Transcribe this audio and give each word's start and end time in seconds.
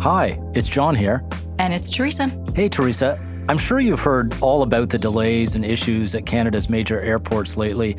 Hi, 0.00 0.40
it's 0.54 0.68
John 0.68 0.94
here. 0.94 1.24
And 1.58 1.74
it's 1.74 1.90
Theresa. 1.90 2.30
Hey, 2.54 2.68
Theresa. 2.68 3.18
I'm 3.48 3.58
sure 3.58 3.80
you've 3.80 3.98
heard 3.98 4.32
all 4.40 4.62
about 4.62 4.90
the 4.90 4.98
delays 4.98 5.56
and 5.56 5.64
issues 5.64 6.14
at 6.14 6.24
Canada's 6.24 6.70
major 6.70 7.00
airports 7.00 7.56
lately. 7.56 7.96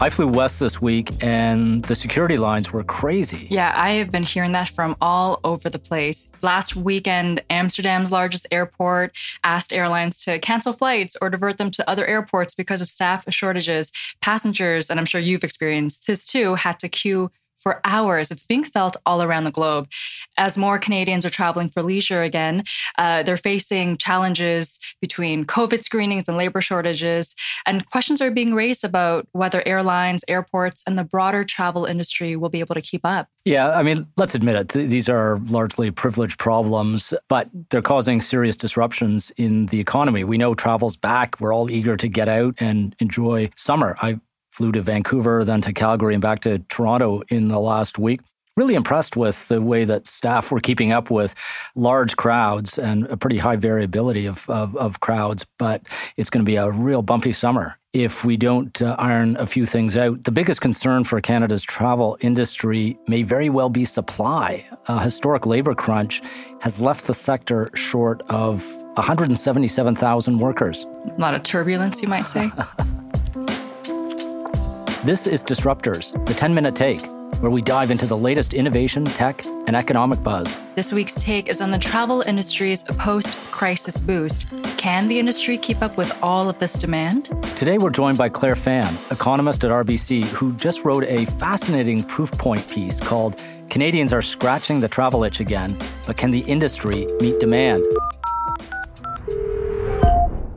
I 0.00 0.10
flew 0.10 0.28
west 0.28 0.60
this 0.60 0.80
week 0.80 1.10
and 1.24 1.82
the 1.86 1.96
security 1.96 2.38
lines 2.38 2.72
were 2.72 2.84
crazy. 2.84 3.48
Yeah, 3.50 3.72
I 3.74 3.92
have 3.92 4.12
been 4.12 4.22
hearing 4.22 4.52
that 4.52 4.68
from 4.68 4.94
all 5.00 5.40
over 5.42 5.68
the 5.68 5.80
place. 5.80 6.30
Last 6.40 6.76
weekend, 6.76 7.42
Amsterdam's 7.50 8.12
largest 8.12 8.46
airport 8.52 9.16
asked 9.42 9.72
airlines 9.72 10.22
to 10.24 10.38
cancel 10.38 10.72
flights 10.72 11.16
or 11.20 11.30
divert 11.30 11.58
them 11.58 11.72
to 11.72 11.90
other 11.90 12.06
airports 12.06 12.54
because 12.54 12.80
of 12.80 12.88
staff 12.88 13.24
shortages. 13.28 13.90
Passengers, 14.22 14.88
and 14.88 15.00
I'm 15.00 15.06
sure 15.06 15.20
you've 15.20 15.44
experienced 15.44 16.06
this 16.06 16.26
too, 16.26 16.54
had 16.54 16.78
to 16.78 16.88
queue 16.88 17.32
for 17.62 17.80
hours. 17.84 18.30
It's 18.30 18.44
being 18.44 18.64
felt 18.64 18.96
all 19.06 19.22
around 19.22 19.44
the 19.44 19.50
globe. 19.50 19.88
As 20.36 20.56
more 20.56 20.78
Canadians 20.78 21.24
are 21.24 21.30
traveling 21.30 21.68
for 21.68 21.82
leisure 21.82 22.22
again, 22.22 22.64
uh, 22.98 23.22
they're 23.22 23.36
facing 23.36 23.96
challenges 23.96 24.78
between 25.00 25.44
COVID 25.44 25.82
screenings 25.82 26.24
and 26.28 26.36
labor 26.36 26.60
shortages. 26.60 27.34
And 27.66 27.88
questions 27.90 28.20
are 28.20 28.30
being 28.30 28.54
raised 28.54 28.84
about 28.84 29.26
whether 29.32 29.62
airlines, 29.66 30.24
airports, 30.28 30.82
and 30.86 30.98
the 30.98 31.04
broader 31.04 31.44
travel 31.44 31.84
industry 31.84 32.36
will 32.36 32.48
be 32.48 32.60
able 32.60 32.74
to 32.74 32.80
keep 32.80 33.02
up. 33.04 33.28
Yeah, 33.44 33.70
I 33.70 33.82
mean, 33.82 34.06
let's 34.16 34.34
admit 34.34 34.56
it. 34.56 34.68
Th- 34.68 34.88
these 34.88 35.08
are 35.08 35.38
largely 35.48 35.90
privileged 35.90 36.38
problems, 36.38 37.14
but 37.28 37.48
they're 37.70 37.82
causing 37.82 38.20
serious 38.20 38.56
disruptions 38.56 39.30
in 39.36 39.66
the 39.66 39.80
economy. 39.80 40.24
We 40.24 40.38
know 40.38 40.54
travel's 40.54 40.96
back. 40.96 41.40
We're 41.40 41.54
all 41.54 41.70
eager 41.70 41.96
to 41.96 42.08
get 42.08 42.28
out 42.28 42.54
and 42.58 42.94
enjoy 42.98 43.50
summer. 43.56 43.96
I 44.02 44.20
flew 44.60 44.72
to 44.72 44.82
Vancouver, 44.82 45.42
then 45.42 45.62
to 45.62 45.72
Calgary, 45.72 46.12
and 46.12 46.20
back 46.20 46.40
to 46.40 46.58
Toronto 46.68 47.22
in 47.28 47.48
the 47.48 47.58
last 47.58 47.98
week. 47.98 48.20
Really 48.58 48.74
impressed 48.74 49.16
with 49.16 49.48
the 49.48 49.62
way 49.62 49.86
that 49.86 50.06
staff 50.06 50.50
were 50.50 50.60
keeping 50.60 50.92
up 50.92 51.10
with 51.10 51.34
large 51.74 52.14
crowds 52.18 52.78
and 52.78 53.06
a 53.06 53.16
pretty 53.16 53.38
high 53.38 53.56
variability 53.56 54.26
of, 54.26 54.44
of, 54.50 54.76
of 54.76 55.00
crowds. 55.00 55.46
But 55.58 55.88
it's 56.18 56.28
going 56.28 56.44
to 56.44 56.46
be 56.46 56.56
a 56.56 56.70
real 56.70 57.00
bumpy 57.00 57.32
summer 57.32 57.78
if 57.94 58.22
we 58.22 58.36
don't 58.36 58.82
uh, 58.82 58.96
iron 58.98 59.34
a 59.38 59.46
few 59.46 59.64
things 59.64 59.96
out. 59.96 60.24
The 60.24 60.30
biggest 60.30 60.60
concern 60.60 61.04
for 61.04 61.18
Canada's 61.22 61.62
travel 61.62 62.18
industry 62.20 62.98
may 63.08 63.22
very 63.22 63.48
well 63.48 63.70
be 63.70 63.86
supply. 63.86 64.66
A 64.88 65.02
historic 65.02 65.46
labor 65.46 65.74
crunch 65.74 66.20
has 66.60 66.78
left 66.78 67.06
the 67.06 67.14
sector 67.14 67.70
short 67.72 68.22
of 68.28 68.62
177,000 68.96 70.38
workers. 70.38 70.84
A 71.06 71.14
lot 71.18 71.34
of 71.34 71.42
turbulence, 71.44 72.02
you 72.02 72.08
might 72.08 72.28
say. 72.28 72.52
This 75.02 75.26
is 75.26 75.42
Disruptors, 75.42 76.12
the 76.26 76.34
10 76.34 76.52
minute 76.52 76.76
take, 76.76 77.00
where 77.40 77.50
we 77.50 77.62
dive 77.62 77.90
into 77.90 78.04
the 78.04 78.18
latest 78.18 78.52
innovation, 78.52 79.06
tech, 79.06 79.42
and 79.46 79.74
economic 79.74 80.22
buzz. 80.22 80.58
This 80.74 80.92
week's 80.92 81.14
take 81.14 81.48
is 81.48 81.62
on 81.62 81.70
the 81.70 81.78
travel 81.78 82.20
industry's 82.20 82.82
post 82.82 83.38
crisis 83.50 83.98
boost. 83.98 84.50
Can 84.76 85.08
the 85.08 85.18
industry 85.18 85.56
keep 85.56 85.80
up 85.80 85.96
with 85.96 86.14
all 86.22 86.50
of 86.50 86.58
this 86.58 86.74
demand? 86.74 87.30
Today, 87.56 87.78
we're 87.78 87.88
joined 87.88 88.18
by 88.18 88.28
Claire 88.28 88.54
Fan, 88.54 88.98
economist 89.10 89.64
at 89.64 89.70
RBC, 89.70 90.24
who 90.24 90.52
just 90.56 90.84
wrote 90.84 91.04
a 91.04 91.24
fascinating 91.24 92.04
proof 92.04 92.30
point 92.32 92.68
piece 92.68 93.00
called 93.00 93.42
Canadians 93.70 94.12
Are 94.12 94.20
Scratching 94.20 94.80
the 94.80 94.88
Travel 94.88 95.24
Itch 95.24 95.40
Again, 95.40 95.78
but 96.04 96.18
Can 96.18 96.30
the 96.30 96.40
Industry 96.40 97.06
Meet 97.20 97.40
Demand? 97.40 97.82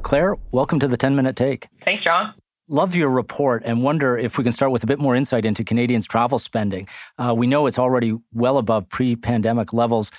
Claire, 0.01 0.35
welcome 0.51 0.79
to 0.79 0.87
the 0.89 0.97
10 0.97 1.15
minute 1.15 1.37
take. 1.37 1.69
Thanks, 1.85 2.03
John. 2.03 2.33
Love 2.69 2.95
your 2.95 3.09
report 3.09 3.61
and 3.65 3.83
wonder 3.83 4.17
if 4.17 4.37
we 4.37 4.43
can 4.43 4.53
start 4.53 4.71
with 4.71 4.83
a 4.83 4.87
bit 4.87 4.97
more 4.97 5.17
insight 5.17 5.45
into 5.45 5.65
Canadians' 5.65 6.07
travel 6.07 6.39
spending. 6.39 6.87
Uh, 7.17 7.33
we 7.35 7.45
know 7.45 7.67
it's 7.67 7.77
already 7.77 8.17
well 8.33 8.57
above 8.57 8.87
pre 8.87 9.17
pandemic 9.17 9.73
levels. 9.73 10.11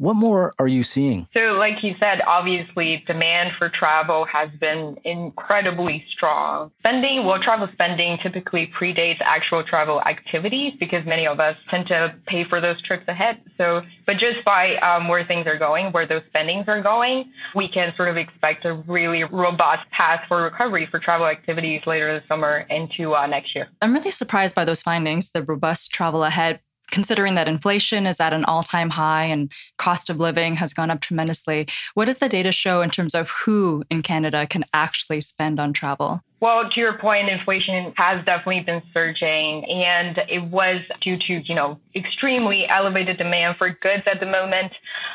What 0.00 0.16
more 0.16 0.50
are 0.58 0.66
you 0.66 0.82
seeing? 0.82 1.28
So, 1.34 1.40
like 1.58 1.82
you 1.82 1.94
said, 2.00 2.22
obviously 2.26 3.04
demand 3.06 3.50
for 3.58 3.68
travel 3.68 4.24
has 4.32 4.48
been 4.58 4.96
incredibly 5.04 6.02
strong. 6.16 6.70
Spending, 6.78 7.26
well, 7.26 7.38
travel 7.38 7.68
spending 7.74 8.16
typically 8.22 8.72
predates 8.80 9.18
actual 9.20 9.62
travel 9.62 10.00
activities 10.00 10.72
because 10.80 11.04
many 11.04 11.26
of 11.26 11.38
us 11.38 11.54
tend 11.68 11.86
to 11.88 12.14
pay 12.26 12.46
for 12.48 12.62
those 12.62 12.80
trips 12.80 13.04
ahead. 13.08 13.42
So, 13.58 13.82
but 14.06 14.14
just 14.16 14.42
by 14.42 14.76
um, 14.76 15.06
where 15.06 15.22
things 15.26 15.46
are 15.46 15.58
going, 15.58 15.92
where 15.92 16.06
those 16.06 16.22
spendings 16.28 16.64
are 16.66 16.82
going, 16.82 17.30
we 17.54 17.68
can 17.68 17.92
sort 17.94 18.08
of 18.08 18.16
expect 18.16 18.64
a 18.64 18.72
really 18.72 19.24
robust 19.24 19.82
path 19.90 20.22
for 20.28 20.44
recovery 20.44 20.88
for 20.90 20.98
travel 20.98 21.26
activities 21.26 21.82
later 21.86 22.18
this 22.18 22.26
summer 22.26 22.64
into 22.70 23.14
uh, 23.14 23.26
next 23.26 23.54
year. 23.54 23.68
I'm 23.82 23.92
really 23.92 24.12
surprised 24.12 24.54
by 24.54 24.64
those 24.64 24.80
findings, 24.80 25.32
the 25.32 25.42
robust 25.42 25.90
travel 25.90 26.24
ahead 26.24 26.60
considering 26.90 27.34
that 27.34 27.48
inflation 27.48 28.06
is 28.06 28.20
at 28.20 28.32
an 28.32 28.44
all 28.44 28.62
time 28.62 28.90
high 28.90 29.24
and 29.24 29.50
cost 29.78 30.10
of 30.10 30.18
living 30.18 30.56
has 30.56 30.72
gone 30.72 30.90
up 30.90 31.00
tremendously, 31.00 31.66
what 31.94 32.06
does 32.06 32.18
the 32.18 32.28
data 32.28 32.52
show 32.52 32.82
in 32.82 32.90
terms 32.90 33.14
of 33.14 33.30
who 33.30 33.84
in 33.90 34.02
Canada 34.02 34.46
can 34.46 34.64
actually 34.74 35.20
spend 35.20 35.58
on 35.60 35.72
travel? 35.72 36.22
Well, 36.40 36.70
to 36.70 36.80
your 36.80 36.96
point, 36.96 37.28
inflation 37.28 37.92
has 37.96 38.24
definitely 38.24 38.60
been 38.60 38.82
surging, 38.94 39.62
and 39.66 40.18
it 40.26 40.42
was 40.50 40.80
due 41.02 41.18
to 41.18 41.42
you 41.44 41.54
know 41.54 41.78
extremely 41.94 42.66
elevated 42.66 43.18
demand 43.18 43.56
for 43.58 43.68
goods 43.68 44.04
at 44.10 44.20
the 44.20 44.26
moment, 44.26 44.72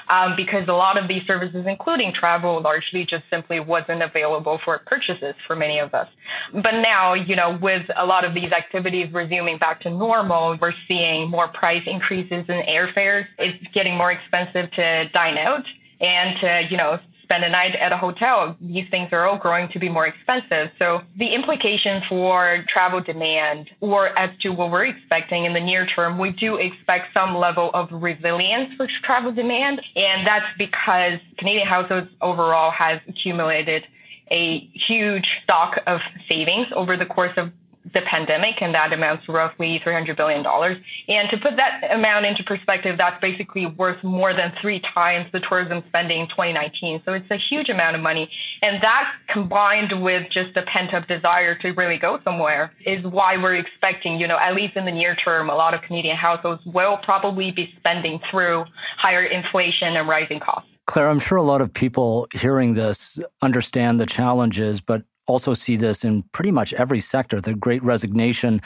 um, 0.07 0.35
because 0.35 0.67
a 0.67 0.73
lot 0.73 1.01
of 1.01 1.07
these 1.07 1.23
services, 1.25 1.65
including 1.67 2.13
travel, 2.13 2.61
largely 2.61 3.05
just 3.05 3.23
simply 3.31 3.59
wasn't 3.59 4.03
available 4.03 4.59
for 4.63 4.77
purchases 4.85 5.33
for 5.47 5.55
many 5.55 5.79
of 5.79 5.95
us. 5.95 6.07
But 6.53 6.75
now, 6.83 7.15
you 7.15 7.35
know, 7.35 7.57
with 7.59 7.87
a 7.97 8.05
lot 8.05 8.23
of 8.23 8.35
these 8.35 8.51
activities 8.51 9.11
resuming 9.11 9.57
back 9.57 9.81
to 9.81 9.89
normal, 9.89 10.59
we're 10.61 10.73
seeing 10.87 11.27
more 11.31 11.47
price 11.47 11.83
increases 11.87 12.45
in 12.47 12.61
airfares. 12.69 13.25
It's 13.39 13.57
getting 13.73 13.97
more 13.97 14.11
expensive 14.11 14.69
to 14.73 15.09
dine 15.09 15.39
out 15.39 15.63
and 16.01 16.39
to 16.41 16.67
you 16.69 16.77
know 16.77 16.99
spend 17.25 17.43
a 17.43 17.49
night 17.49 17.75
at 17.75 17.91
a 17.91 17.97
hotel. 17.97 18.55
These 18.61 18.85
things 18.89 19.09
are 19.11 19.27
all 19.27 19.37
growing 19.37 19.67
to 19.73 19.79
be 19.79 19.89
more 19.89 20.07
expensive. 20.07 20.69
So 20.79 21.01
the 21.17 21.33
implication 21.33 22.01
for 22.07 22.63
travel 22.71 23.01
demand 23.01 23.69
or 23.81 24.17
as 24.17 24.29
to 24.41 24.49
what 24.49 24.71
we're 24.71 24.85
expecting 24.85 25.45
in 25.45 25.53
the 25.53 25.59
near 25.59 25.85
term, 25.85 26.17
we 26.17 26.31
do 26.31 26.55
expect 26.55 27.13
some 27.13 27.35
level 27.35 27.71
of 27.73 27.89
resilience 27.91 28.73
for 28.77 28.87
travel 29.03 29.33
demand. 29.33 29.81
And 29.95 30.25
that's 30.25 30.45
because 30.57 31.19
Canadian 31.37 31.67
households 31.67 32.07
overall 32.21 32.71
has 32.71 32.99
accumulated 33.07 33.83
a 34.31 34.69
huge 34.87 35.25
stock 35.43 35.79
of 35.85 35.99
savings 36.27 36.67
over 36.75 36.97
the 36.97 37.05
course 37.05 37.33
of 37.37 37.51
the 37.93 38.01
pandemic, 38.01 38.61
and 38.61 38.73
that 38.73 38.91
amounts 38.93 39.25
to 39.25 39.31
roughly 39.31 39.81
$300 39.85 40.17
billion. 40.17 40.45
And 40.45 41.29
to 41.29 41.37
put 41.37 41.55
that 41.57 41.81
amount 41.91 42.25
into 42.25 42.43
perspective, 42.43 42.97
that's 42.97 43.19
basically 43.21 43.65
worth 43.65 44.03
more 44.03 44.33
than 44.33 44.53
three 44.61 44.81
times 44.93 45.27
the 45.31 45.39
tourism 45.41 45.83
spending 45.87 46.21
in 46.21 46.27
2019. 46.27 47.03
So 47.05 47.13
it's 47.13 47.29
a 47.29 47.37
huge 47.37 47.69
amount 47.69 47.95
of 47.95 48.01
money. 48.01 48.29
And 48.61 48.81
that 48.81 49.11
combined 49.31 50.01
with 50.01 50.23
just 50.31 50.57
a 50.57 50.63
pent 50.63 50.93
up 50.93 51.07
desire 51.07 51.55
to 51.59 51.71
really 51.71 51.97
go 51.97 52.19
somewhere 52.23 52.73
is 52.85 53.03
why 53.05 53.37
we're 53.37 53.55
expecting, 53.55 54.19
you 54.19 54.27
know, 54.27 54.39
at 54.39 54.55
least 54.55 54.75
in 54.75 54.85
the 54.85 54.91
near 54.91 55.15
term, 55.15 55.49
a 55.49 55.55
lot 55.55 55.73
of 55.73 55.81
Canadian 55.81 56.17
households 56.17 56.63
will 56.65 56.97
probably 57.03 57.51
be 57.51 57.71
spending 57.77 58.19
through 58.31 58.65
higher 58.97 59.25
inflation 59.25 59.95
and 59.95 60.07
rising 60.07 60.39
costs. 60.39 60.69
Claire, 60.87 61.09
I'm 61.09 61.19
sure 61.19 61.37
a 61.37 61.43
lot 61.43 61.61
of 61.61 61.73
people 61.73 62.27
hearing 62.31 62.73
this 62.73 63.19
understand 63.41 63.99
the 63.99 64.05
challenges, 64.05 64.81
but 64.81 65.03
also 65.27 65.53
see 65.53 65.75
this 65.75 66.03
in 66.03 66.23
pretty 66.31 66.51
much 66.51 66.73
every 66.73 66.99
sector. 66.99 67.41
The 67.41 67.55
great 67.55 67.83
resignation 67.83 68.61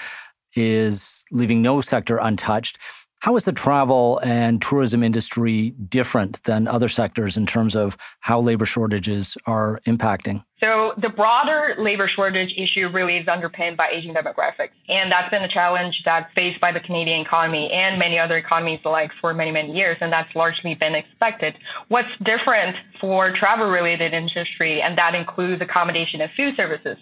is 0.56 1.24
leaving 1.31 1.62
no 1.62 1.81
sector 1.81 2.18
untouched. 2.18 2.78
How 3.22 3.35
is 3.35 3.44
the 3.44 3.52
travel 3.52 4.22
and 4.24 4.62
tourism 4.62 5.03
industry 5.03 5.72
different 5.72 6.41
than 6.44 6.69
other 6.69 6.88
sectors 6.88 7.35
in 7.35 7.46
terms 7.46 7.75
of 7.75 7.97
how 8.22 8.40
labor 8.40 8.66
shortages 8.66 9.38
are 9.46 9.78
impacting? 9.85 10.46
So 10.62 10.94
the 11.02 11.09
broader 11.09 11.75
labor 11.78 12.09
shortage 12.13 12.53
issue 12.57 12.88
really 12.88 13.18
is 13.18 13.28
underpinned 13.28 13.75
by 13.75 13.90
aging 13.94 14.13
demographics. 14.13 14.72
And 14.88 15.12
that's 15.12 15.30
been 15.30 15.44
a 15.44 15.50
challenge 15.50 16.02
that's 16.06 16.31
faced 16.34 16.62
by 16.62 16.72
the 16.72 16.80
Canadian 16.80 17.19
economy 17.19 17.69
and 17.74 18.00
many 18.00 18.18
other 18.18 18.38
economies 18.38 18.80
alike 18.85 19.12
for 19.19 19.34
many, 19.34 19.51
many 19.51 19.74
years. 19.74 19.97
And 20.00 20.13
that's 20.13 20.33
largely 20.33 20.75
been 20.75 20.95
expected. 20.95 21.56
What's 21.89 22.10
different 22.24 22.77
for 23.01 23.33
travel 23.33 23.68
related 23.68 24.13
industry, 24.13 24.81
and 24.81 24.98
that 24.98 25.13
includes 25.13 25.62
accommodation 25.62 26.22
and 26.22 26.31
food 26.38 26.56
services, 26.56 26.98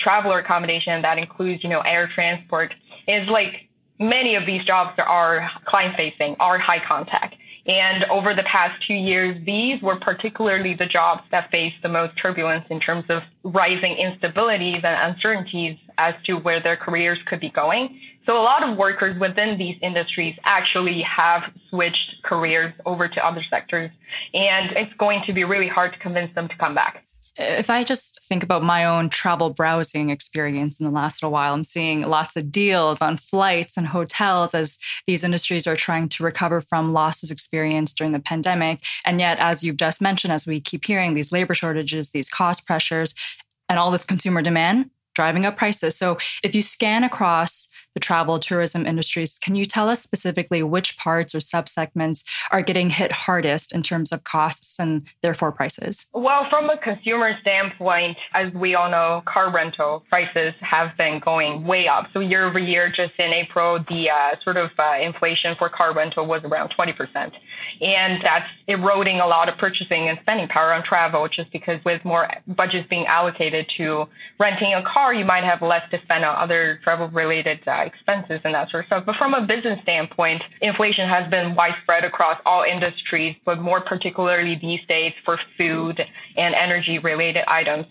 traveler 0.00 0.40
accommodation, 0.40 1.00
that 1.02 1.18
includes, 1.18 1.62
you 1.62 1.70
know, 1.70 1.80
air 1.82 2.10
transport, 2.12 2.74
is 3.06 3.28
like 3.28 3.69
many 4.00 4.34
of 4.34 4.46
these 4.46 4.64
jobs 4.64 4.98
are 4.98 5.48
client 5.66 5.94
facing, 5.96 6.34
are 6.40 6.58
high 6.58 6.82
contact. 6.86 7.36
And 7.66 8.04
over 8.04 8.34
the 8.34 8.42
past 8.44 8.82
two 8.86 8.94
years, 8.94 9.36
these 9.44 9.80
were 9.82 9.96
particularly 10.00 10.74
the 10.74 10.86
jobs 10.86 11.22
that 11.30 11.50
faced 11.50 11.76
the 11.82 11.90
most 11.90 12.14
turbulence 12.20 12.64
in 12.70 12.80
terms 12.80 13.04
of 13.10 13.22
rising 13.44 13.96
instabilities 14.00 14.82
and 14.82 15.14
uncertainties 15.14 15.76
as 15.98 16.14
to 16.24 16.34
where 16.36 16.62
their 16.62 16.76
careers 16.76 17.18
could 17.26 17.38
be 17.38 17.50
going. 17.50 18.00
So 18.24 18.40
a 18.40 18.42
lot 18.42 18.68
of 18.68 18.78
workers 18.78 19.20
within 19.20 19.58
these 19.58 19.76
industries 19.82 20.34
actually 20.44 21.02
have 21.02 21.42
switched 21.68 22.22
careers 22.24 22.72
over 22.86 23.08
to 23.08 23.26
other 23.26 23.42
sectors. 23.50 23.90
And 24.32 24.72
it's 24.76 24.92
going 24.98 25.22
to 25.26 25.32
be 25.34 25.44
really 25.44 25.68
hard 25.68 25.92
to 25.92 25.98
convince 25.98 26.34
them 26.34 26.48
to 26.48 26.56
come 26.56 26.74
back. 26.74 27.04
If 27.42 27.70
I 27.70 27.84
just 27.84 28.22
think 28.24 28.42
about 28.42 28.62
my 28.62 28.84
own 28.84 29.08
travel 29.08 29.48
browsing 29.48 30.10
experience 30.10 30.78
in 30.78 30.84
the 30.84 30.92
last 30.92 31.22
little 31.22 31.32
while, 31.32 31.54
I'm 31.54 31.64
seeing 31.64 32.02
lots 32.02 32.36
of 32.36 32.52
deals 32.52 33.00
on 33.00 33.16
flights 33.16 33.78
and 33.78 33.86
hotels 33.86 34.54
as 34.54 34.78
these 35.06 35.24
industries 35.24 35.66
are 35.66 35.74
trying 35.74 36.10
to 36.10 36.22
recover 36.22 36.60
from 36.60 36.92
losses 36.92 37.30
experienced 37.30 37.96
during 37.96 38.12
the 38.12 38.20
pandemic. 38.20 38.80
And 39.06 39.20
yet, 39.20 39.38
as 39.40 39.64
you've 39.64 39.78
just 39.78 40.02
mentioned, 40.02 40.34
as 40.34 40.46
we 40.46 40.60
keep 40.60 40.84
hearing 40.84 41.14
these 41.14 41.32
labor 41.32 41.54
shortages, 41.54 42.10
these 42.10 42.28
cost 42.28 42.66
pressures, 42.66 43.14
and 43.70 43.78
all 43.78 43.90
this 43.90 44.04
consumer 44.04 44.42
demand 44.42 44.90
driving 45.14 45.46
up 45.46 45.56
prices. 45.56 45.96
So 45.96 46.18
if 46.44 46.54
you 46.54 46.62
scan 46.62 47.04
across 47.04 47.68
the 47.94 48.00
travel 48.00 48.38
tourism 48.38 48.86
industries. 48.86 49.38
Can 49.38 49.54
you 49.54 49.64
tell 49.64 49.88
us 49.88 50.02
specifically 50.02 50.62
which 50.62 50.96
parts 50.96 51.34
or 51.34 51.38
subsegments 51.38 52.24
are 52.50 52.62
getting 52.62 52.90
hit 52.90 53.12
hardest 53.12 53.72
in 53.72 53.82
terms 53.82 54.12
of 54.12 54.24
costs 54.24 54.78
and 54.78 55.06
therefore 55.22 55.52
prices? 55.52 56.06
Well, 56.12 56.46
from 56.48 56.70
a 56.70 56.78
consumer 56.78 57.36
standpoint, 57.40 58.16
as 58.34 58.52
we 58.54 58.74
all 58.74 58.90
know, 58.90 59.22
car 59.26 59.52
rental 59.52 60.04
prices 60.08 60.54
have 60.60 60.96
been 60.96 61.20
going 61.24 61.66
way 61.66 61.88
up. 61.88 62.06
So 62.12 62.20
year 62.20 62.46
over 62.46 62.58
year, 62.58 62.88
just 62.88 63.12
in 63.18 63.32
April, 63.32 63.84
the 63.88 64.10
uh, 64.10 64.36
sort 64.42 64.56
of 64.56 64.70
uh, 64.78 64.98
inflation 65.02 65.54
for 65.58 65.68
car 65.68 65.94
rental 65.94 66.26
was 66.26 66.42
around 66.44 66.72
20%. 66.78 67.32
And 67.80 68.22
that's 68.22 68.46
eroding 68.66 69.20
a 69.20 69.26
lot 69.26 69.48
of 69.48 69.58
purchasing 69.58 70.08
and 70.08 70.18
spending 70.22 70.48
power 70.48 70.72
on 70.72 70.84
travel 70.84 71.28
just 71.28 71.50
because 71.52 71.82
with 71.84 72.04
more 72.04 72.28
budgets 72.46 72.88
being 72.88 73.06
allocated 73.06 73.70
to 73.76 74.06
renting 74.38 74.74
a 74.74 74.82
car, 74.82 75.14
you 75.14 75.24
might 75.24 75.44
have 75.44 75.62
less 75.62 75.82
to 75.90 76.00
spend 76.02 76.24
on 76.24 76.36
other 76.36 76.78
travel 76.84 77.08
related 77.08 77.60
uh, 77.66 77.79
expenses 77.82 78.40
and 78.44 78.54
that 78.54 78.70
sort 78.70 78.84
of 78.84 78.86
stuff. 78.86 79.02
But 79.06 79.16
from 79.16 79.34
a 79.34 79.46
business 79.46 79.78
standpoint, 79.82 80.42
inflation 80.60 81.08
has 81.08 81.30
been 81.30 81.54
widespread 81.54 82.04
across 82.04 82.40
all 82.44 82.64
industries, 82.64 83.36
but 83.44 83.60
more 83.60 83.80
particularly 83.80 84.58
these 84.60 84.80
days 84.88 85.12
for 85.24 85.38
food 85.56 86.00
and 86.36 86.54
energy 86.54 86.98
related 86.98 87.44
items. 87.46 87.86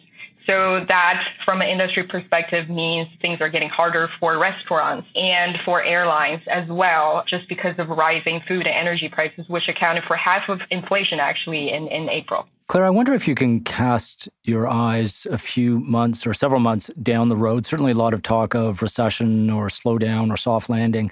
So 0.46 0.86
that 0.88 1.24
from 1.46 1.62
an 1.62 1.68
industry 1.68 2.04
perspective 2.04 2.70
means 2.70 3.08
things 3.22 3.40
are 3.42 3.50
getting 3.50 3.70
harder 3.70 4.10
for 4.20 4.38
restaurants 4.40 5.08
and 5.16 5.58
for 5.64 5.84
airlines 5.84 6.42
as 6.50 6.68
well, 6.70 7.24
just 7.28 7.48
because 7.48 7.76
of 7.78 7.90
rising 7.90 8.42
food 8.48 8.66
and 8.66 8.76
energy 8.76 9.10
prices, 9.10 9.46
which 9.48 9.68
accounted 9.68 10.04
for 10.06 10.16
half 10.16 10.50
of 10.50 10.60
inflation 10.72 11.20
actually 11.20 11.72
in, 11.72 11.88
in 11.88 12.10
April. 12.10 12.48
Claire, 12.68 12.86
I 12.86 12.92
wonder 12.92 13.14
if 13.14 13.28
you 13.28 13.34
can 13.34 13.62
cast 13.62 14.30
your 14.44 14.68
eyes 14.68 15.26
a 15.32 15.40
few 15.40 15.80
months 15.80 16.28
or 16.28 16.36
several 16.36 16.60
months 16.60 16.92
down 17.02 17.28
the 17.28 17.36
road. 17.36 17.66
Certainly, 17.66 17.94
a 17.94 17.96
lot 17.96 18.14
of 18.14 18.22
talk 18.22 18.54
of 18.54 18.82
recession 18.82 19.50
or 19.50 19.68
slowdown 19.68 20.32
or 20.32 20.38
soft 20.38 20.70
landing 20.70 21.12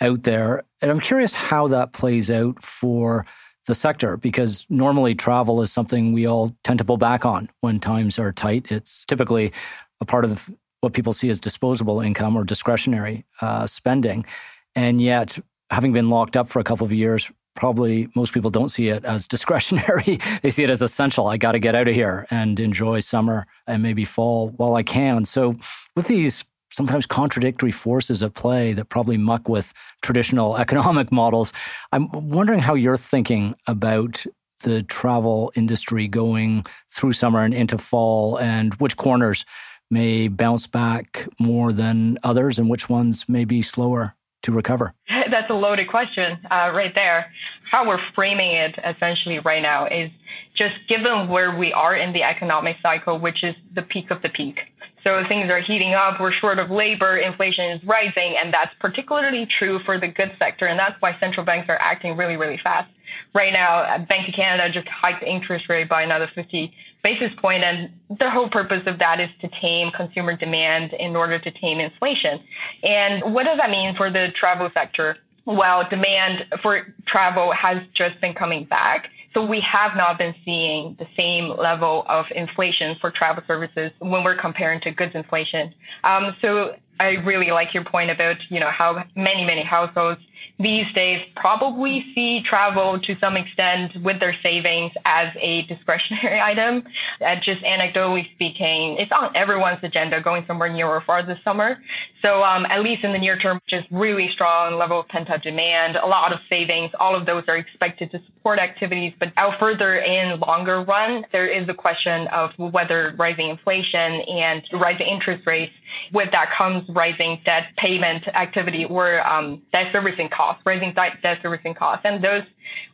out 0.00 0.22
there. 0.22 0.62
And 0.80 0.90
I'm 0.90 1.00
curious 1.00 1.34
how 1.34 1.68
that 1.68 1.92
plays 1.92 2.30
out 2.30 2.62
for 2.62 3.26
the 3.66 3.74
sector 3.74 4.16
because 4.16 4.66
normally 4.68 5.14
travel 5.14 5.62
is 5.62 5.72
something 5.72 6.12
we 6.12 6.26
all 6.26 6.54
tend 6.64 6.78
to 6.78 6.84
pull 6.84 6.96
back 6.96 7.24
on 7.24 7.48
when 7.60 7.80
times 7.80 8.18
are 8.18 8.32
tight. 8.32 8.70
It's 8.70 9.04
typically 9.04 9.52
a 10.00 10.04
part 10.04 10.24
of 10.24 10.50
what 10.80 10.92
people 10.92 11.12
see 11.12 11.30
as 11.30 11.40
disposable 11.40 12.00
income 12.00 12.36
or 12.36 12.44
discretionary 12.44 13.24
uh, 13.40 13.66
spending. 13.66 14.26
And 14.74 15.00
yet, 15.00 15.38
having 15.70 15.92
been 15.92 16.10
locked 16.10 16.36
up 16.36 16.48
for 16.48 16.60
a 16.60 16.64
couple 16.64 16.84
of 16.84 16.92
years, 16.92 17.30
probably 17.56 18.08
most 18.14 18.34
people 18.34 18.50
don't 18.50 18.68
see 18.68 18.88
it 18.88 19.04
as 19.04 19.26
discretionary. 19.34 20.18
they 20.42 20.50
see 20.50 20.64
it 20.64 20.70
as 20.70 20.82
essential. 20.82 21.26
I 21.26 21.36
got 21.36 21.52
to 21.52 21.58
get 21.58 21.74
out 21.74 21.88
of 21.88 21.94
here 21.94 22.26
and 22.30 22.60
enjoy 22.60 23.00
summer 23.00 23.46
and 23.66 23.82
maybe 23.82 24.04
fall 24.04 24.48
while 24.50 24.74
I 24.74 24.82
can. 24.82 25.24
So, 25.24 25.56
with 25.96 26.08
these 26.08 26.44
sometimes 26.74 27.06
contradictory 27.06 27.70
forces 27.70 28.20
at 28.22 28.34
play 28.34 28.72
that 28.72 28.88
probably 28.88 29.16
muck 29.16 29.48
with 29.48 29.72
traditional 30.02 30.56
economic 30.64 31.12
models, 31.12 31.52
I'm 31.92 32.08
wondering 32.10 32.58
how 32.58 32.74
you're 32.74 32.96
thinking 32.96 33.54
about 33.66 34.26
the 34.62 34.82
travel 34.82 35.52
industry 35.54 36.08
going 36.08 36.64
through 36.92 37.12
summer 37.12 37.44
and 37.44 37.54
into 37.54 37.78
fall 37.78 38.38
and 38.38 38.74
which 38.74 38.96
corners 38.96 39.44
may 39.90 40.26
bounce 40.28 40.66
back 40.66 41.28
more 41.38 41.70
than 41.70 42.18
others 42.22 42.58
and 42.58 42.68
which 42.68 42.88
ones 42.88 43.28
may 43.28 43.44
be 43.44 43.62
slower 43.62 44.16
to 44.42 44.52
recover? 44.52 44.94
That's 45.30 45.50
a 45.50 45.54
loaded 45.54 45.88
question 45.88 46.38
uh, 46.50 46.70
right 46.74 46.94
there. 46.94 47.30
How 47.70 47.86
we're 47.86 48.00
framing 48.14 48.52
it 48.52 48.78
essentially 48.84 49.38
right 49.40 49.62
now 49.62 49.86
is 49.86 50.10
just 50.56 50.74
given 50.88 51.28
where 51.28 51.56
we 51.56 51.72
are 51.72 51.96
in 51.96 52.12
the 52.12 52.22
economic 52.22 52.76
cycle, 52.82 53.18
which 53.18 53.44
is 53.44 53.54
the 53.74 53.82
peak 53.82 54.10
of 54.10 54.22
the 54.22 54.28
peak. 54.28 54.58
So 55.04 55.22
things 55.28 55.50
are 55.50 55.60
heating 55.60 55.92
up. 55.94 56.18
We're 56.18 56.32
short 56.32 56.58
of 56.58 56.70
labor. 56.70 57.18
Inflation 57.18 57.72
is 57.72 57.84
rising. 57.84 58.36
And 58.42 58.52
that's 58.52 58.72
particularly 58.80 59.46
true 59.58 59.78
for 59.84 60.00
the 60.00 60.08
goods 60.08 60.32
sector. 60.38 60.66
And 60.66 60.78
that's 60.78 61.00
why 61.00 61.16
central 61.20 61.44
banks 61.44 61.68
are 61.68 61.76
acting 61.76 62.16
really, 62.16 62.36
really 62.36 62.58
fast. 62.64 62.90
Right 63.34 63.52
now, 63.52 63.82
uh, 63.82 63.98
Bank 64.06 64.28
of 64.28 64.34
Canada 64.34 64.72
just 64.72 64.88
hiked 64.88 65.20
the 65.20 65.30
interest 65.30 65.68
rate 65.68 65.88
by 65.88 66.02
another 66.02 66.30
50 66.34 66.72
basis 67.02 67.30
point, 67.40 67.62
and 67.62 67.90
the 68.18 68.30
whole 68.30 68.48
purpose 68.48 68.82
of 68.86 68.98
that 68.98 69.20
is 69.20 69.28
to 69.42 69.48
tame 69.60 69.90
consumer 69.94 70.34
demand 70.36 70.92
in 70.98 71.14
order 71.14 71.38
to 71.38 71.50
tame 71.52 71.78
inflation. 71.78 72.40
And 72.82 73.34
what 73.34 73.44
does 73.44 73.58
that 73.58 73.70
mean 73.70 73.94
for 73.94 74.10
the 74.10 74.28
travel 74.38 74.70
sector? 74.72 75.18
Well, 75.46 75.86
demand 75.90 76.44
for 76.62 76.94
travel 77.06 77.52
has 77.52 77.78
just 77.94 78.18
been 78.20 78.34
coming 78.34 78.64
back. 78.64 79.08
So 79.34 79.44
we 79.44 79.60
have 79.60 79.96
not 79.96 80.16
been 80.16 80.34
seeing 80.44 80.96
the 80.98 81.06
same 81.16 81.48
level 81.58 82.04
of 82.08 82.24
inflation 82.34 82.96
for 83.00 83.10
travel 83.10 83.42
services 83.46 83.90
when 83.98 84.22
we're 84.22 84.40
comparing 84.40 84.80
to 84.82 84.92
goods 84.92 85.12
inflation. 85.14 85.74
Um, 86.04 86.36
so 86.40 86.76
I 87.00 87.16
really 87.26 87.50
like 87.50 87.74
your 87.74 87.84
point 87.84 88.10
about, 88.10 88.36
you 88.48 88.60
know, 88.60 88.70
how 88.70 89.04
many, 89.16 89.44
many 89.44 89.64
households 89.64 90.20
these 90.58 90.86
days 90.94 91.20
probably 91.36 92.04
see 92.14 92.42
travel 92.48 92.98
to 93.00 93.16
some 93.20 93.36
extent 93.36 93.92
with 94.02 94.20
their 94.20 94.36
savings 94.42 94.92
as 95.04 95.28
a 95.40 95.62
discretionary 95.62 96.40
item. 96.44 96.82
Uh, 97.24 97.34
just 97.44 97.62
anecdotally 97.62 98.32
speaking, 98.34 98.96
it's 98.98 99.12
on 99.12 99.34
everyone's 99.36 99.80
agenda 99.82 100.20
going 100.22 100.44
somewhere 100.46 100.72
near 100.72 100.86
or 100.86 101.02
far 101.06 101.24
this 101.24 101.38
summer. 101.44 101.76
So 102.22 102.42
um, 102.42 102.64
at 102.66 102.82
least 102.82 103.04
in 103.04 103.12
the 103.12 103.18
near 103.18 103.38
term, 103.38 103.60
just 103.68 103.86
really 103.90 104.30
strong 104.32 104.78
level 104.78 105.00
of 105.00 105.08
pent 105.08 105.30
up 105.30 105.42
demand, 105.42 105.96
a 105.96 106.06
lot 106.06 106.32
of 106.32 106.38
savings. 106.48 106.90
All 106.98 107.14
of 107.14 107.26
those 107.26 107.44
are 107.48 107.56
expected 107.56 108.10
to 108.12 108.20
support 108.26 108.58
activities. 108.58 109.12
But 109.18 109.28
out 109.36 109.54
further 109.60 109.98
in 109.98 110.40
longer 110.40 110.82
run, 110.82 111.24
there 111.32 111.48
is 111.48 111.66
the 111.66 111.74
question 111.74 112.26
of 112.28 112.50
whether 112.56 113.14
rising 113.18 113.50
inflation 113.50 114.22
and 114.22 114.62
rising 114.72 115.06
interest 115.06 115.46
rates, 115.46 115.72
with 116.12 116.30
that 116.32 116.48
comes 116.56 116.88
rising 116.88 117.40
debt 117.44 117.64
payment 117.76 118.26
activity 118.28 118.86
or 118.86 119.26
um, 119.26 119.62
debt 119.72 119.86
servicing 119.92 120.28
costs 120.34 120.62
rising 120.64 120.94
debt 120.94 121.38
servicing 121.42 121.74
costs, 121.74 122.04
and 122.04 122.22
those 122.22 122.42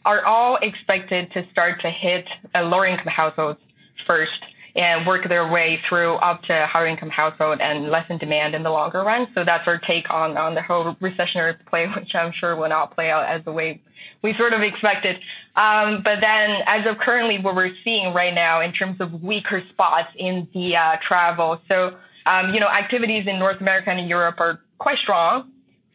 are 0.04 0.25
all 0.25 0.58
expected 0.62 1.31
to 1.32 1.44
start 1.50 1.81
to 1.81 1.90
hit 1.90 2.26
lower 2.54 2.87
income 2.87 3.06
households 3.06 3.60
first 4.06 4.40
and 4.76 5.06
work 5.06 5.28
their 5.28 5.50
way 5.50 5.81
through 5.88 6.14
up 6.16 6.42
to 6.44 6.66
higher 6.70 6.87
income 6.87 7.10
household 7.10 7.60
and 7.60 7.90
lessen 7.90 8.19
demand 8.19 8.54
in 8.54 8.62
the 8.62 8.70
longer 8.70 9.02
run. 9.02 9.26
So 9.34 9.44
that's 9.44 9.66
our 9.66 9.78
take 9.78 10.08
on, 10.10 10.37
on 10.37 10.54
the 10.54 10.62
whole 10.62 10.94
recessionary 10.96 11.54
play, 11.66 11.87
which 11.96 12.14
I'm 12.14 12.32
sure 12.38 12.56
will 12.56 12.69
not 12.69 12.94
play 12.94 13.10
out 13.10 13.25
as 13.25 13.44
the 13.44 13.52
way 13.52 13.82
we 14.22 14.34
sort 14.37 14.52
of 14.52 14.62
expected. 14.62 15.16
Um, 15.56 16.02
but 16.04 16.20
then 16.20 16.59
as 16.66 16.87
of 16.87 16.99
currently 16.99 17.38
what 17.38 17.54
we're 17.54 17.75
seeing 17.85 18.14
right 18.14 18.35
now 18.35 18.61
in 18.61 18.73
terms 18.73 19.00
of 19.00 19.23
weaker 19.23 19.62
spots 19.70 20.09
in 20.16 20.47
the 20.54 20.76
uh, 20.76 20.97
travel. 21.06 21.61
So, 21.68 21.97
um, 22.26 22.54
you 22.54 22.61
know, 22.61 22.68
activities 22.68 23.25
in 23.26 23.38
North 23.38 23.61
America 23.61 23.90
and 23.90 24.09
Europe 24.09 24.37
are 24.38 24.61
quite 24.78 24.99
strong 24.99 25.50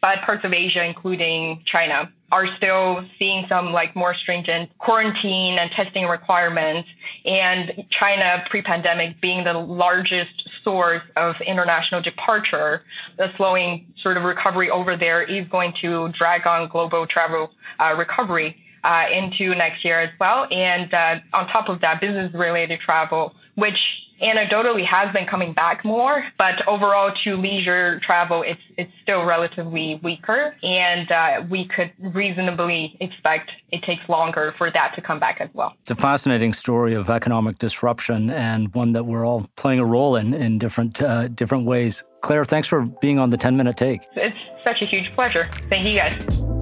but 0.06 0.24
parts 0.24 0.44
of 0.44 0.52
Asia, 0.52 0.84
including 0.84 1.60
China, 1.66 2.08
are 2.30 2.46
still 2.58 3.04
seeing 3.18 3.44
some 3.48 3.72
like 3.72 3.96
more 3.96 4.14
stringent 4.14 4.70
quarantine 4.78 5.58
and 5.58 5.68
testing 5.72 6.04
requirements. 6.06 6.88
And 7.24 7.84
China 7.90 8.44
pre-pandemic 8.48 9.20
being 9.20 9.42
the 9.42 9.54
largest 9.54 10.48
source 10.62 11.02
of 11.16 11.34
international 11.44 12.02
departure, 12.02 12.82
the 13.18 13.32
slowing 13.36 13.86
sort 14.00 14.16
of 14.16 14.22
recovery 14.22 14.70
over 14.70 14.96
there 14.96 15.22
is 15.24 15.44
going 15.48 15.72
to 15.82 16.08
drag 16.16 16.46
on 16.46 16.68
global 16.68 17.04
travel 17.06 17.50
uh, 17.80 17.94
recovery. 17.96 18.56
Uh, 18.84 19.06
into 19.12 19.52
next 19.56 19.84
year 19.84 20.00
as 20.00 20.10
well. 20.20 20.46
And 20.48 20.94
uh, 20.94 21.16
on 21.32 21.48
top 21.48 21.68
of 21.68 21.80
that, 21.80 22.00
business 22.00 22.32
related 22.32 22.78
travel, 22.78 23.34
which 23.56 23.78
anecdotally 24.22 24.86
has 24.86 25.12
been 25.12 25.26
coming 25.26 25.52
back 25.52 25.84
more, 25.84 26.24
but 26.38 26.66
overall 26.66 27.12
to 27.24 27.36
leisure 27.36 28.00
travel, 28.00 28.42
it's 28.42 28.60
it's 28.78 28.90
still 29.02 29.24
relatively 29.24 30.00
weaker, 30.02 30.54
and 30.62 31.10
uh, 31.10 31.42
we 31.50 31.68
could 31.68 31.92
reasonably 31.98 32.96
expect 33.00 33.50
it 33.72 33.82
takes 33.82 34.08
longer 34.08 34.54
for 34.56 34.70
that 34.70 34.94
to 34.94 35.02
come 35.02 35.18
back 35.18 35.40
as 35.40 35.50
well. 35.52 35.74
It's 35.82 35.90
a 35.90 35.96
fascinating 35.96 36.52
story 36.52 36.94
of 36.94 37.10
economic 37.10 37.58
disruption 37.58 38.30
and 38.30 38.72
one 38.74 38.92
that 38.92 39.04
we're 39.04 39.26
all 39.26 39.48
playing 39.56 39.80
a 39.80 39.84
role 39.84 40.16
in 40.16 40.32
in 40.34 40.58
different 40.58 41.02
uh, 41.02 41.28
different 41.28 41.66
ways. 41.66 42.04
Claire, 42.22 42.44
thanks 42.44 42.68
for 42.68 42.86
being 43.00 43.18
on 43.18 43.30
the 43.30 43.36
10 43.36 43.56
minute 43.56 43.76
take. 43.76 44.02
It's 44.16 44.36
such 44.64 44.82
a 44.82 44.86
huge 44.86 45.12
pleasure. 45.14 45.48
Thank 45.68 45.86
you 45.86 45.94
guys. 45.94 46.55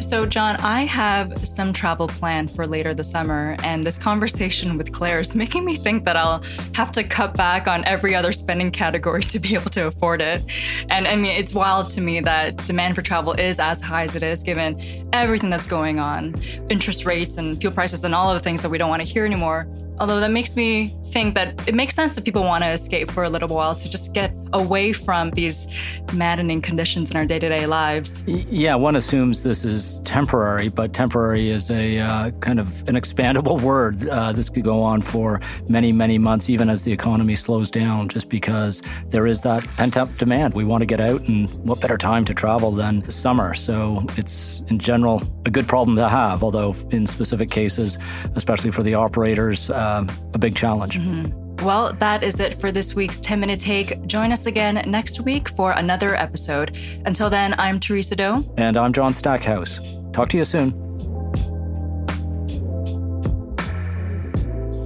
So, 0.00 0.26
John, 0.26 0.56
I 0.56 0.82
have 0.84 1.46
some 1.46 1.72
travel 1.72 2.08
planned 2.08 2.50
for 2.50 2.66
later 2.66 2.92
this 2.92 3.10
summer, 3.10 3.56
and 3.62 3.86
this 3.86 3.96
conversation 3.96 4.76
with 4.76 4.92
Claire 4.92 5.20
is 5.20 5.34
making 5.34 5.64
me 5.64 5.76
think 5.76 6.04
that 6.04 6.16
I'll 6.16 6.42
have 6.74 6.92
to 6.92 7.04
cut 7.04 7.34
back 7.34 7.66
on 7.68 7.84
every 7.84 8.14
other 8.14 8.32
spending 8.32 8.70
category 8.70 9.22
to 9.32 9.38
be 9.38 9.54
able 9.54 9.70
to 9.70 9.86
afford 9.86 10.20
it. 10.20 10.42
And 10.90 11.08
I 11.08 11.16
mean, 11.16 11.32
it's 11.32 11.54
wild 11.54 11.90
to 11.90 12.00
me 12.00 12.20
that 12.20 12.56
demand 12.66 12.94
for 12.94 13.02
travel 13.02 13.32
is 13.32 13.60
as 13.60 13.80
high 13.80 14.02
as 14.02 14.14
it 14.14 14.22
is, 14.22 14.42
given 14.42 14.80
everything 15.12 15.50
that's 15.50 15.66
going 15.66 15.98
on 15.98 16.34
interest 16.68 17.04
rates 17.04 17.38
and 17.38 17.60
fuel 17.60 17.72
prices 17.72 18.04
and 18.04 18.14
all 18.14 18.30
of 18.30 18.34
the 18.34 18.42
things 18.42 18.62
that 18.62 18.70
we 18.70 18.78
don't 18.78 18.90
want 18.90 19.02
to 19.02 19.08
hear 19.08 19.24
anymore 19.24 19.66
Although 20.02 20.18
that 20.18 20.32
makes 20.32 20.56
me 20.56 20.88
think 21.12 21.36
that 21.36 21.68
it 21.68 21.76
makes 21.76 21.94
sense 21.94 22.16
that 22.16 22.24
people 22.24 22.42
want 22.42 22.64
to 22.64 22.70
escape 22.70 23.08
for 23.08 23.22
a 23.22 23.30
little 23.30 23.46
while 23.48 23.72
to 23.76 23.88
just 23.88 24.12
get 24.12 24.34
away 24.52 24.92
from 24.92 25.30
these 25.30 25.72
maddening 26.12 26.60
conditions 26.60 27.08
in 27.08 27.16
our 27.16 27.24
day 27.24 27.38
to 27.38 27.48
day 27.48 27.66
lives. 27.66 28.24
Yeah, 28.26 28.74
one 28.74 28.96
assumes 28.96 29.44
this 29.44 29.64
is 29.64 30.00
temporary, 30.00 30.68
but 30.68 30.92
temporary 30.92 31.50
is 31.50 31.70
a 31.70 32.00
uh, 32.00 32.30
kind 32.40 32.58
of 32.58 32.80
an 32.88 32.96
expandable 32.96 33.60
word. 33.70 34.08
Uh, 34.08 34.32
this 34.32 34.48
could 34.48 34.64
go 34.64 34.82
on 34.82 35.02
for 35.02 35.40
many, 35.68 35.92
many 35.92 36.18
months, 36.18 36.50
even 36.50 36.68
as 36.68 36.82
the 36.82 36.90
economy 36.90 37.36
slows 37.36 37.70
down, 37.70 38.08
just 38.08 38.28
because 38.28 38.82
there 39.10 39.28
is 39.28 39.42
that 39.42 39.62
pent 39.76 39.96
up 39.96 40.14
demand. 40.16 40.54
We 40.54 40.64
want 40.64 40.82
to 40.82 40.86
get 40.86 41.00
out, 41.00 41.22
and 41.28 41.48
what 41.64 41.80
better 41.80 41.96
time 41.96 42.24
to 42.24 42.34
travel 42.34 42.72
than 42.72 43.08
summer? 43.08 43.54
So 43.54 44.04
it's, 44.16 44.62
in 44.66 44.80
general, 44.80 45.22
a 45.46 45.50
good 45.50 45.68
problem 45.68 45.96
to 45.96 46.08
have, 46.08 46.42
although 46.42 46.74
in 46.90 47.06
specific 47.06 47.50
cases, 47.50 47.98
especially 48.34 48.72
for 48.72 48.82
the 48.82 48.94
operators, 48.94 49.70
uh, 49.92 50.06
a 50.34 50.38
big 50.38 50.56
challenge. 50.56 50.98
Mm-hmm. 50.98 51.64
Well, 51.64 51.92
that 51.94 52.24
is 52.24 52.40
it 52.40 52.54
for 52.54 52.72
this 52.72 52.94
week's 52.94 53.20
10 53.20 53.38
Minute 53.38 53.60
Take. 53.60 54.06
Join 54.06 54.32
us 54.32 54.46
again 54.46 54.82
next 54.90 55.20
week 55.20 55.48
for 55.48 55.72
another 55.72 56.16
episode. 56.16 56.76
Until 57.06 57.30
then, 57.30 57.54
I'm 57.58 57.78
Theresa 57.78 58.16
Do. 58.16 58.44
And 58.56 58.76
I'm 58.76 58.92
John 58.92 59.14
Stackhouse. 59.14 59.78
Talk 60.12 60.28
to 60.30 60.38
you 60.38 60.44
soon. 60.44 60.72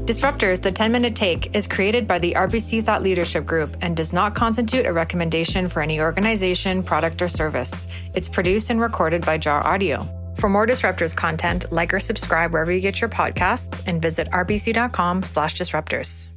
Disruptors, 0.07 0.61
the 0.61 0.71
10 0.71 0.93
Minute 0.93 1.17
Take, 1.17 1.57
is 1.57 1.67
created 1.67 2.07
by 2.07 2.19
the 2.19 2.35
RBC 2.35 2.85
Thought 2.85 3.03
Leadership 3.03 3.45
Group 3.45 3.77
and 3.81 3.97
does 3.97 4.13
not 4.13 4.35
constitute 4.35 4.87
a 4.87 4.93
recommendation 4.93 5.69
for 5.69 5.83
any 5.83 6.01
organization, 6.01 6.83
product, 6.83 7.23
or 7.23 7.29
service. 7.29 7.89
It's 8.15 8.29
produced 8.29 8.71
and 8.71 8.81
recorded 8.81 9.25
by 9.25 9.39
Jar 9.39 9.67
Audio. 9.67 10.26
For 10.47 10.51
more 10.51 10.65
Disruptors 10.65 11.13
content, 11.13 11.73
like 11.73 11.93
or 11.93 11.99
subscribe 11.99 12.53
wherever 12.53 12.71
you 12.71 12.81
get 12.81 13.01
your 13.01 13.11
podcasts 13.11 13.83
and 13.89 14.01
visit 14.01 14.31
rbc.com 14.31 15.25
slash 15.25 15.57
disruptors. 15.57 16.29